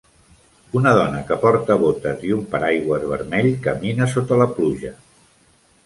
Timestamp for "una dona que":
0.79-1.37